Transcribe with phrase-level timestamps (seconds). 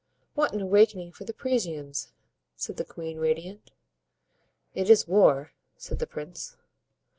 [0.33, 2.11] "What an awakening for the Parisians!"
[2.55, 3.69] said the queen, radiant.
[4.73, 6.57] "It is war," said the prince.